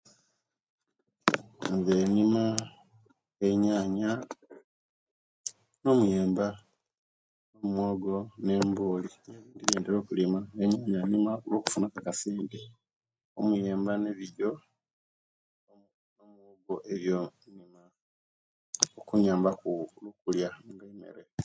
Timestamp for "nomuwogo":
7.51-8.15